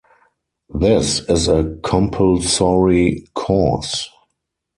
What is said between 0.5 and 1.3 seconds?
This